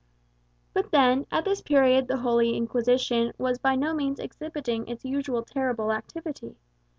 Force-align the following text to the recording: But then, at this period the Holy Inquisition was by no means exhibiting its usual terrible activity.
But 0.73 0.89
then, 0.89 1.27
at 1.31 1.45
this 1.45 1.61
period 1.61 2.07
the 2.07 2.17
Holy 2.17 2.57
Inquisition 2.57 3.33
was 3.37 3.59
by 3.59 3.75
no 3.75 3.93
means 3.93 4.17
exhibiting 4.19 4.87
its 4.87 5.05
usual 5.05 5.43
terrible 5.43 5.91
activity. 5.91 6.55